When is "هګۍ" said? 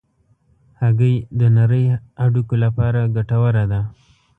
0.79-1.15